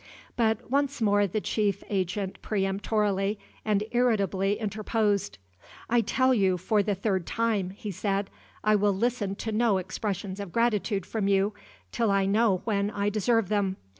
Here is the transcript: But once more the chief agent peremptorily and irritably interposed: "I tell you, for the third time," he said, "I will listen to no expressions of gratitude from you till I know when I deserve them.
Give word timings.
But 0.35 0.71
once 0.71 0.99
more 0.99 1.27
the 1.27 1.39
chief 1.41 1.83
agent 1.87 2.41
peremptorily 2.41 3.37
and 3.63 3.83
irritably 3.91 4.57
interposed: 4.57 5.37
"I 5.91 6.01
tell 6.01 6.33
you, 6.33 6.57
for 6.57 6.81
the 6.81 6.95
third 6.95 7.27
time," 7.27 7.69
he 7.69 7.91
said, 7.91 8.31
"I 8.63 8.75
will 8.77 8.95
listen 8.95 9.35
to 9.35 9.51
no 9.51 9.77
expressions 9.77 10.39
of 10.39 10.51
gratitude 10.51 11.05
from 11.05 11.27
you 11.27 11.53
till 11.91 12.09
I 12.09 12.25
know 12.25 12.61
when 12.65 12.89
I 12.89 13.09
deserve 13.09 13.49
them. 13.49 13.77